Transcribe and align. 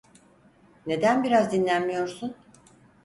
Neden 0.85 1.23
biraz 1.23 1.51
dinlenmiyorsun? 1.51 2.35